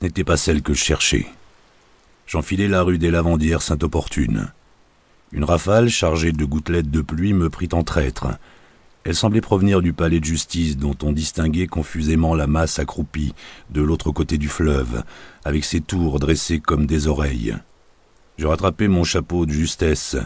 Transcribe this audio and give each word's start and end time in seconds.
Ce 0.00 0.06
n'était 0.06 0.22
pas 0.22 0.36
celle 0.36 0.62
que 0.62 0.74
je 0.74 0.84
cherchais. 0.84 1.26
J'enfilai 2.28 2.68
la 2.68 2.82
rue 2.82 2.98
des 2.98 3.10
Lavandières 3.10 3.62
Sainte-Opportune. 3.62 4.52
Une 5.32 5.42
rafale 5.42 5.88
chargée 5.88 6.30
de 6.30 6.44
gouttelettes 6.44 6.90
de 6.90 7.00
pluie 7.00 7.32
me 7.32 7.50
prit 7.50 7.68
en 7.72 7.82
traître. 7.82 8.28
Elle 9.02 9.16
semblait 9.16 9.40
provenir 9.40 9.82
du 9.82 9.92
palais 9.92 10.20
de 10.20 10.24
justice 10.24 10.76
dont 10.76 10.94
on 11.02 11.10
distinguait 11.10 11.66
confusément 11.66 12.36
la 12.36 12.46
masse 12.46 12.78
accroupie 12.78 13.34
de 13.70 13.82
l'autre 13.82 14.12
côté 14.12 14.38
du 14.38 14.48
fleuve, 14.48 15.02
avec 15.44 15.64
ses 15.64 15.80
tours 15.80 16.20
dressées 16.20 16.60
comme 16.60 16.86
des 16.86 17.08
oreilles. 17.08 17.56
Je 18.36 18.46
rattrapai 18.46 18.86
mon 18.86 19.02
chapeau 19.02 19.46
de 19.46 19.52
justesse, 19.52 20.16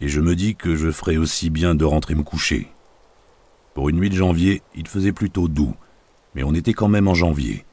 et 0.00 0.08
je 0.08 0.20
me 0.20 0.34
dis 0.34 0.56
que 0.56 0.74
je 0.74 0.90
ferais 0.90 1.18
aussi 1.18 1.50
bien 1.50 1.76
de 1.76 1.84
rentrer 1.84 2.16
me 2.16 2.24
coucher. 2.24 2.66
Pour 3.74 3.90
une 3.90 3.98
nuit 3.98 4.10
de 4.10 4.16
janvier, 4.16 4.62
il 4.74 4.88
faisait 4.88 5.12
plutôt 5.12 5.46
doux, 5.46 5.76
mais 6.34 6.42
on 6.42 6.52
était 6.52 6.72
quand 6.72 6.88
même 6.88 7.06
en 7.06 7.14
janvier. 7.14 7.64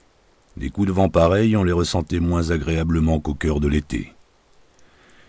Des 0.58 0.72
coups 0.72 0.88
de 0.88 0.92
vent 0.92 1.08
pareils, 1.08 1.56
on 1.56 1.64
les 1.64 1.72
ressentait 1.72 2.20
moins 2.20 2.50
agréablement 2.50 3.20
qu'au 3.20 3.36
cœur 3.36 3.60
de 3.60 3.68
l'été. 3.68 4.14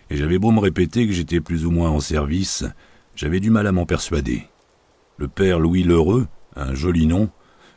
Et 0.09 0.17
j'avais 0.17 0.39
beau 0.39 0.49
me 0.49 0.59
répéter 0.59 1.05
que 1.05 1.13
j'étais 1.13 1.39
plus 1.39 1.67
ou 1.67 1.71
moins 1.71 1.91
en 1.91 1.99
service, 1.99 2.65
j'avais 3.15 3.39
du 3.39 3.51
mal 3.51 3.67
à 3.67 3.71
m'en 3.71 3.85
persuader. 3.85 4.47
Le 5.17 5.27
père 5.27 5.59
Louis 5.59 5.83
Lheureux, 5.83 6.27
un 6.55 6.73
joli 6.73 7.05
nom, 7.05 7.29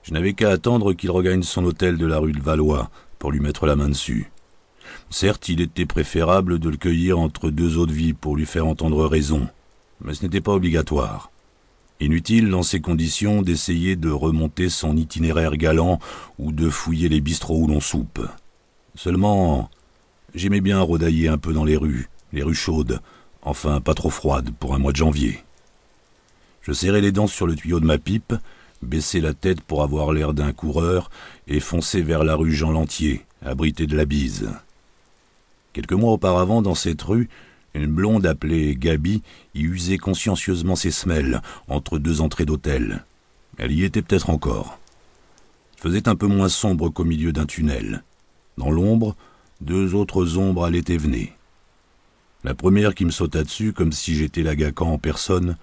je 0.02 0.14
n'avais 0.14 0.32
qu'à 0.32 0.48
attendre 0.48 0.94
qu'il 0.94 1.10
regagne 1.10 1.42
son 1.42 1.66
hôtel 1.66 1.98
de 1.98 2.06
la 2.06 2.18
rue 2.18 2.32
de 2.32 2.40
Valois 2.40 2.90
pour 3.18 3.32
lui 3.32 3.40
mettre 3.40 3.66
la 3.66 3.76
main 3.76 3.90
dessus. 3.90 4.32
Certes, 5.10 5.50
il 5.50 5.60
était 5.60 5.84
préférable 5.84 6.58
de 6.58 6.70
le 6.70 6.78
cueillir 6.78 7.18
entre 7.18 7.50
deux 7.50 7.76
eaux 7.76 7.86
de 7.86 7.92
vie 7.92 8.14
pour 8.14 8.34
lui 8.34 8.46
faire 8.46 8.66
entendre 8.66 9.04
raison, 9.04 9.46
mais 10.02 10.14
ce 10.14 10.22
n'était 10.22 10.40
pas 10.40 10.52
obligatoire. 10.52 11.31
Inutile 12.00 12.50
dans 12.50 12.62
ces 12.62 12.80
conditions 12.80 13.42
d'essayer 13.42 13.96
de 13.96 14.10
remonter 14.10 14.68
son 14.68 14.96
itinéraire 14.96 15.56
galant 15.56 16.00
ou 16.38 16.52
de 16.52 16.68
fouiller 16.68 17.08
les 17.08 17.20
bistrots 17.20 17.60
où 17.60 17.66
l'on 17.68 17.80
soupe. 17.80 18.26
Seulement, 18.94 19.70
j'aimais 20.34 20.60
bien 20.60 20.80
rodailler 20.80 21.28
un 21.28 21.38
peu 21.38 21.52
dans 21.52 21.64
les 21.64 21.76
rues, 21.76 22.08
les 22.32 22.42
rues 22.42 22.54
chaudes, 22.54 23.00
enfin 23.42 23.80
pas 23.80 23.94
trop 23.94 24.10
froides 24.10 24.50
pour 24.58 24.74
un 24.74 24.78
mois 24.78 24.92
de 24.92 24.96
janvier. 24.96 25.44
Je 26.62 26.72
serrais 26.72 27.00
les 27.00 27.12
dents 27.12 27.26
sur 27.26 27.46
le 27.46 27.54
tuyau 27.54 27.80
de 27.80 27.86
ma 27.86 27.98
pipe, 27.98 28.34
baissais 28.82 29.20
la 29.20 29.34
tête 29.34 29.60
pour 29.60 29.82
avoir 29.82 30.12
l'air 30.12 30.34
d'un 30.34 30.52
coureur 30.52 31.10
et 31.46 31.60
fonçais 31.60 32.02
vers 32.02 32.24
la 32.24 32.34
rue 32.34 32.52
Jean 32.52 32.70
Lantier, 32.70 33.24
abritée 33.44 33.86
de 33.86 33.96
la 33.96 34.04
bise. 34.04 34.50
Quelques 35.72 35.92
mois 35.92 36.12
auparavant, 36.12 36.62
dans 36.62 36.74
cette 36.74 37.02
rue, 37.02 37.28
une 37.74 37.86
blonde 37.86 38.26
appelée 38.26 38.76
Gaby 38.76 39.22
y 39.54 39.62
usait 39.62 39.98
consciencieusement 39.98 40.76
ses 40.76 40.90
semelles 40.90 41.40
entre 41.68 41.98
deux 41.98 42.20
entrées 42.20 42.44
d'hôtel. 42.44 43.04
Elle 43.58 43.72
y 43.72 43.84
était 43.84 44.02
peut-être 44.02 44.30
encore. 44.30 44.78
Il 45.76 45.82
faisait 45.82 46.08
un 46.08 46.16
peu 46.16 46.26
moins 46.26 46.48
sombre 46.48 46.90
qu'au 46.90 47.04
milieu 47.04 47.32
d'un 47.32 47.46
tunnel. 47.46 48.02
Dans 48.58 48.70
l'ombre, 48.70 49.16
deux 49.60 49.94
autres 49.94 50.38
ombres 50.38 50.64
allaient 50.64 50.84
et 50.88 50.96
venaient. 50.96 51.32
La 52.44 52.54
première 52.54 52.94
qui 52.94 53.04
me 53.04 53.10
sauta 53.10 53.44
dessus, 53.44 53.72
comme 53.72 53.92
si 53.92 54.14
j'étais 54.14 54.42
l'agacan 54.42 54.92
en 54.92 54.98
personne, 54.98 55.56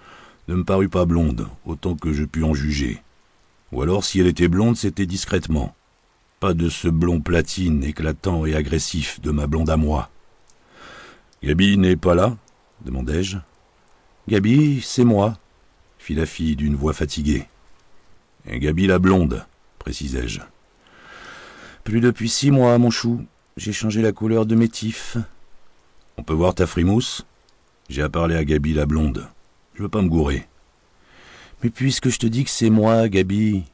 ne 0.48 0.54
me 0.54 0.64
parut 0.64 0.88
pas 0.88 1.04
blonde, 1.04 1.46
autant 1.64 1.94
que 1.94 2.12
je 2.12 2.24
pus 2.24 2.42
en 2.42 2.54
juger. 2.54 3.02
Ou 3.72 3.82
alors, 3.82 4.04
si 4.04 4.18
elle 4.18 4.26
était 4.26 4.48
blonde, 4.48 4.76
c'était 4.76 5.06
discrètement. 5.06 5.74
Pas 6.40 6.54
de 6.54 6.68
ce 6.68 6.88
blond 6.88 7.20
platine 7.20 7.84
éclatant 7.84 8.46
et 8.46 8.54
agressif 8.54 9.20
de 9.20 9.30
ma 9.30 9.46
blonde 9.46 9.70
à 9.70 9.76
moi. 9.76 10.10
Gaby 11.42 11.78
n'est 11.78 11.96
pas 11.96 12.14
là 12.14 12.36
demandai-je. 12.84 13.38
Gaby, 14.28 14.80
c'est 14.82 15.04
moi, 15.04 15.38
fit 15.98 16.14
la 16.14 16.26
fille 16.26 16.56
d'une 16.56 16.76
voix 16.76 16.92
fatiguée. 16.92 17.46
Et 18.46 18.58
Gaby 18.58 18.86
la 18.86 18.98
blonde, 18.98 19.44
précisai-je. 19.78 20.40
Plus 21.84 22.00
depuis 22.00 22.28
six 22.28 22.50
mois, 22.50 22.76
mon 22.78 22.90
chou. 22.90 23.24
J'ai 23.56 23.72
changé 23.72 24.02
la 24.02 24.12
couleur 24.12 24.46
de 24.46 24.54
mes 24.54 24.68
tifs. 24.68 25.16
On 26.16 26.22
peut 26.22 26.34
voir 26.34 26.54
ta 26.54 26.66
frimousse? 26.66 27.26
J'ai 27.88 28.02
à 28.02 28.08
parler 28.08 28.36
à 28.36 28.44
Gaby 28.44 28.74
la 28.74 28.86
blonde. 28.86 29.26
Je 29.74 29.82
veux 29.82 29.88
pas 29.88 30.02
me 30.02 30.08
gourer. 30.08 30.46
Mais 31.62 31.70
puisque 31.70 32.08
je 32.08 32.18
te 32.18 32.26
dis 32.26 32.44
que 32.44 32.50
c'est 32.50 32.70
moi, 32.70 33.08
Gaby. 33.08 33.64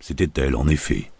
C'était 0.00 0.40
elle, 0.40 0.56
en 0.56 0.68
effet. 0.68 1.10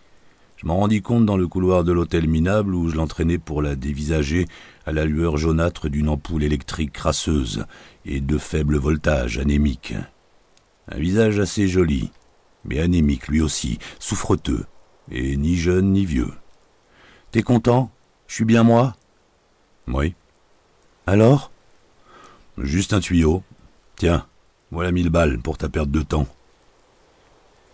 Je 0.56 0.66
m'en 0.66 0.76
rendis 0.76 1.02
compte 1.02 1.26
dans 1.26 1.36
le 1.36 1.48
couloir 1.48 1.84
de 1.84 1.92
l'hôtel 1.92 2.28
minable 2.28 2.74
où 2.74 2.88
je 2.88 2.96
l'entraînais 2.96 3.38
pour 3.38 3.60
la 3.60 3.74
dévisager 3.74 4.46
à 4.86 4.92
la 4.92 5.04
lueur 5.04 5.36
jaunâtre 5.36 5.88
d'une 5.88 6.08
ampoule 6.08 6.44
électrique 6.44 6.92
crasseuse 6.92 7.66
et 8.04 8.20
de 8.20 8.38
faible 8.38 8.78
voltage 8.78 9.38
anémique. 9.38 9.94
Un 10.88 10.98
visage 10.98 11.40
assez 11.40 11.66
joli, 11.66 12.10
mais 12.64 12.78
anémique 12.78 13.26
lui 13.26 13.40
aussi, 13.40 13.78
souffreteux, 13.98 14.64
et 15.10 15.36
ni 15.36 15.56
jeune 15.56 15.92
ni 15.92 16.04
vieux. 16.04 16.32
T'es 17.32 17.42
content? 17.42 17.90
Je 18.28 18.34
suis 18.34 18.44
bien 18.44 18.62
moi? 18.62 18.96
Oui. 19.88 20.14
Alors? 21.06 21.50
Juste 22.56 22.92
un 22.92 23.00
tuyau. 23.00 23.42
Tiens, 23.96 24.26
voilà 24.70 24.92
mille 24.92 25.10
balles 25.10 25.38
pour 25.38 25.58
ta 25.58 25.68
perte 25.68 25.90
de 25.90 26.02
temps. 26.02 26.28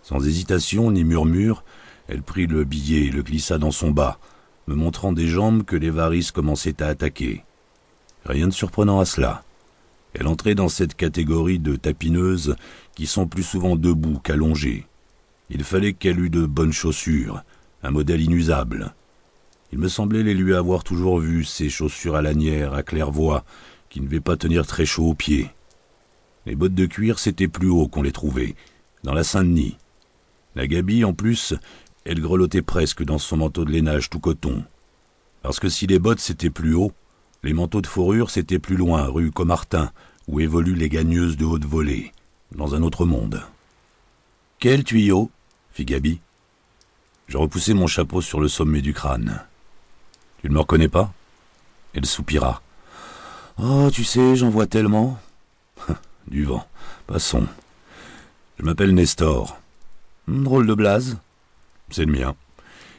Sans 0.01 0.25
hésitation 0.27 0.91
ni 0.91 1.03
murmure, 1.03 1.63
elle 2.07 2.23
prit 2.23 2.47
le 2.47 2.63
billet 2.63 3.05
et 3.05 3.11
le 3.11 3.23
glissa 3.23 3.57
dans 3.57 3.71
son 3.71 3.91
bas, 3.91 4.19
me 4.67 4.75
montrant 4.75 5.13
des 5.13 5.27
jambes 5.27 5.63
que 5.63 5.75
les 5.75 5.89
varices 5.89 6.31
commençaient 6.31 6.81
à 6.81 6.87
attaquer. 6.87 7.43
Rien 8.25 8.47
de 8.47 8.53
surprenant 8.53 8.99
à 8.99 9.05
cela. 9.05 9.43
Elle 10.13 10.27
entrait 10.27 10.55
dans 10.55 10.69
cette 10.69 10.95
catégorie 10.95 11.59
de 11.59 11.75
tapineuses 11.75 12.55
qui 12.95 13.07
sont 13.07 13.27
plus 13.27 13.43
souvent 13.43 13.75
debout 13.75 14.19
qu'allongées. 14.23 14.85
Il 15.49 15.63
fallait 15.63 15.93
qu'elle 15.93 16.19
eût 16.19 16.29
de 16.29 16.45
bonnes 16.45 16.71
chaussures, 16.71 17.43
un 17.81 17.91
modèle 17.91 18.21
inusable. 18.21 18.93
Il 19.71 19.79
me 19.79 19.87
semblait 19.87 20.23
les 20.23 20.35
lui 20.35 20.53
avoir 20.53 20.83
toujours 20.83 21.19
vues, 21.19 21.43
ces 21.43 21.69
chaussures 21.69 22.15
à 22.15 22.21
lanière, 22.21 22.73
à 22.73 22.83
claire-voie, 22.83 23.43
qui 23.89 24.01
ne 24.01 24.05
devaient 24.05 24.19
pas 24.19 24.37
tenir 24.37 24.67
très 24.67 24.85
chaud 24.85 25.09
aux 25.09 25.15
pieds. 25.15 25.49
Les 26.45 26.55
bottes 26.55 26.75
de 26.75 26.85
cuir, 26.85 27.19
c'était 27.19 27.47
plus 27.47 27.69
haut 27.69 27.87
qu'on 27.87 28.03
les 28.03 28.11
trouvait, 28.11 28.55
dans 29.03 29.13
la 29.13 29.23
Saint-Denis. 29.23 29.77
La 30.55 30.67
Gaby, 30.67 31.03
en 31.03 31.13
plus, 31.13 31.55
elle 32.05 32.21
grelottait 32.21 32.61
presque 32.61 33.03
dans 33.03 33.17
son 33.17 33.37
manteau 33.37 33.65
de 33.65 33.71
lainage 33.71 34.09
tout 34.09 34.19
coton. 34.19 34.63
Parce 35.41 35.59
que 35.59 35.69
si 35.69 35.87
les 35.87 35.99
bottes 35.99 36.19
c'était 36.19 36.49
plus 36.49 36.73
haut, 36.73 36.91
les 37.43 37.53
manteaux 37.53 37.81
de 37.81 37.87
fourrure 37.87 38.29
c'était 38.29 38.59
plus 38.59 38.77
loin, 38.77 39.07
rue 39.07 39.31
Comartin, 39.31 39.91
où 40.27 40.39
évoluent 40.39 40.75
les 40.75 40.89
gagneuses 40.89 41.37
de 41.37 41.45
haute 41.45 41.65
volée, 41.65 42.11
dans 42.55 42.75
un 42.75 42.81
autre 42.81 43.05
monde. 43.05 43.43
Quel 44.59 44.83
tuyau? 44.83 45.29
fit 45.73 45.85
Gaby. 45.85 46.19
Je 47.27 47.37
repoussai 47.37 47.73
mon 47.73 47.87
chapeau 47.87 48.21
sur 48.21 48.39
le 48.39 48.47
sommet 48.47 48.81
du 48.81 48.93
crâne. 48.93 49.41
Tu 50.41 50.49
ne 50.49 50.53
me 50.53 50.59
reconnais 50.59 50.89
pas? 50.89 51.11
Elle 51.93 52.05
soupira. 52.05 52.61
Oh, 53.57 53.89
tu 53.91 54.03
sais, 54.03 54.35
j'en 54.35 54.49
vois 54.49 54.67
tellement. 54.67 55.19
du 56.27 56.43
vent. 56.43 56.65
Passons. 57.07 57.47
Je 58.59 58.63
m'appelle 58.63 58.93
Nestor. 58.93 59.59
Drôle 60.27 60.67
de 60.67 60.73
blase. 60.73 61.17
C'est 61.93 62.05
le 62.05 62.11
mien. 62.11 62.35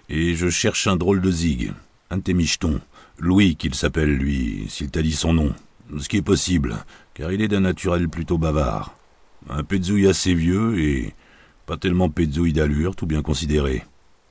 Et 0.08 0.36
je 0.36 0.48
cherche 0.48 0.86
un 0.86 0.94
drôle 0.94 1.20
de 1.20 1.28
zig, 1.28 1.72
un 2.10 2.18
de 2.18 2.22
tes 2.22 2.32
michetons. 2.32 2.80
Louis 3.18 3.56
qu'il 3.56 3.74
s'appelle, 3.74 4.14
lui, 4.14 4.66
s'il 4.68 4.92
t'a 4.92 5.02
dit 5.02 5.14
son 5.14 5.32
nom. 5.32 5.52
Ce 5.98 6.08
qui 6.08 6.18
est 6.18 6.22
possible, 6.22 6.76
car 7.12 7.32
il 7.32 7.42
est 7.42 7.48
d'un 7.48 7.62
naturel 7.62 8.08
plutôt 8.08 8.38
bavard. 8.38 8.94
Un 9.50 9.64
pétzouille 9.64 10.06
assez 10.06 10.32
vieux 10.32 10.78
et 10.78 11.12
pas 11.66 11.76
tellement 11.76 12.08
pétzouille 12.08 12.52
d'allure, 12.52 12.94
tout 12.94 13.06
bien 13.06 13.20
considéré. 13.20 13.82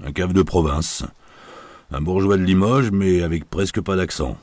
Un 0.01 0.13
cave 0.13 0.31
de 0.31 0.43
province. 0.43 1.03
Un 1.91 1.99
bourgeois 1.99 2.37
de 2.37 2.43
Limoges, 2.43 2.91
mais 2.91 3.21
avec 3.21 3.43
presque 3.43 3.81
pas 3.81 3.97
d'accent. 3.97 4.37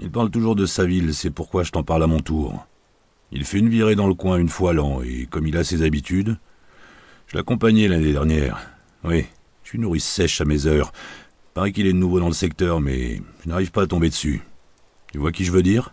Il 0.00 0.10
parle 0.10 0.30
toujours 0.30 0.56
de 0.56 0.64
sa 0.64 0.86
ville, 0.86 1.12
c'est 1.12 1.28
pourquoi 1.30 1.62
je 1.62 1.72
t'en 1.72 1.82
parle 1.82 2.04
à 2.04 2.06
mon 2.06 2.20
tour. 2.20 2.66
Il 3.32 3.44
fait 3.44 3.58
une 3.58 3.68
virée 3.68 3.96
dans 3.96 4.08
le 4.08 4.14
coin 4.14 4.38
une 4.38 4.48
fois 4.48 4.72
l'an, 4.72 5.02
et 5.02 5.26
comme 5.26 5.46
il 5.46 5.58
a 5.58 5.62
ses 5.62 5.82
habitudes, 5.82 6.38
je 7.26 7.36
l'accompagnais 7.36 7.86
l'année 7.86 8.12
dernière. 8.12 8.70
Oui, 9.04 9.26
suis 9.68 9.78
nourrice 9.78 10.06
sèche 10.06 10.40
à 10.40 10.46
mes 10.46 10.64
heures. 10.64 10.94
Paraît 11.52 11.72
qu'il 11.72 11.86
est 11.86 11.92
nouveau 11.92 12.20
dans 12.20 12.28
le 12.28 12.32
secteur, 12.32 12.80
mais 12.80 13.20
je 13.44 13.50
n'arrive 13.50 13.70
pas 13.70 13.82
à 13.82 13.86
tomber 13.86 14.08
dessus. 14.08 14.40
Tu 15.12 15.18
vois 15.18 15.30
qui 15.30 15.44
je 15.44 15.52
veux 15.52 15.62
dire? 15.62 15.92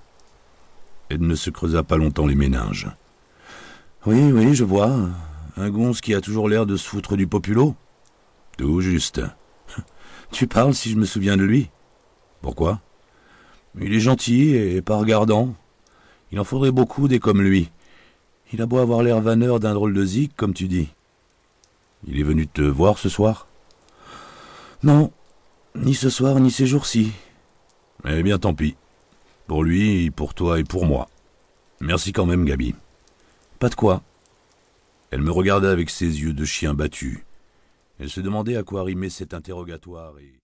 Ed 1.09 1.19
ne 1.21 1.35
se 1.35 1.49
creusa 1.49 1.83
pas 1.83 1.97
longtemps 1.97 2.25
les 2.25 2.35
méninges. 2.35 2.87
Oui, 4.05 4.31
oui, 4.31 4.55
je 4.55 4.63
vois. 4.63 4.95
Un 5.57 5.69
gonze 5.69 5.99
qui 5.99 6.13
a 6.13 6.21
toujours 6.21 6.47
l'air 6.47 6.65
de 6.65 6.77
se 6.77 6.87
foutre 6.87 7.17
du 7.17 7.27
populo 7.27 7.75
Tout 8.57 8.79
juste. 8.79 9.21
Tu 10.31 10.47
parles 10.47 10.73
si 10.73 10.89
je 10.89 10.95
me 10.95 11.05
souviens 11.05 11.35
de 11.35 11.43
lui. 11.43 11.69
Pourquoi? 12.41 12.79
Il 13.77 13.93
est 13.93 13.99
gentil 13.99 14.55
et 14.55 14.81
pas 14.81 14.95
regardant. 14.95 15.53
Il 16.31 16.39
en 16.39 16.45
faudrait 16.45 16.71
beaucoup 16.71 17.09
des 17.09 17.19
comme 17.19 17.41
lui. 17.41 17.69
Il 18.53 18.61
a 18.61 18.67
beau 18.67 18.77
avoir 18.77 19.03
l'air 19.03 19.19
vanneur 19.19 19.59
d'un 19.59 19.73
drôle 19.73 19.93
de 19.93 20.05
zik, 20.05 20.31
comme 20.37 20.53
tu 20.53 20.69
dis. 20.69 20.87
Il 22.07 22.17
est 22.17 22.23
venu 22.23 22.47
te 22.47 22.61
voir 22.61 22.97
ce 22.97 23.09
soir? 23.09 23.47
Non, 24.85 25.11
ni 25.75 25.93
ce 25.93 26.09
soir, 26.09 26.39
ni 26.39 26.51
ces 26.51 26.67
jours-ci. 26.67 27.11
Eh 28.07 28.23
bien, 28.23 28.37
tant 28.37 28.53
pis. 28.53 28.75
Pour 29.47 29.63
lui, 29.63 30.11
pour 30.11 30.33
toi 30.33 30.59
et 30.59 30.63
pour 30.63 30.85
moi. 30.85 31.09
Merci 31.81 32.13
quand 32.13 32.25
même, 32.25 32.45
Gaby. 32.45 32.75
Pas 33.59 33.69
de 33.69 33.75
quoi. 33.75 34.01
Elle 35.11 35.21
me 35.21 35.31
regardait 35.31 35.67
avec 35.67 35.89
ses 35.89 36.21
yeux 36.21 36.33
de 36.33 36.45
chien 36.45 36.73
battu. 36.73 37.25
Elle 37.99 38.09
se 38.09 38.21
demandait 38.21 38.57
à 38.57 38.63
quoi 38.63 38.83
rimait 38.83 39.09
cet 39.09 39.33
interrogatoire 39.33 40.13
et... 40.19 40.33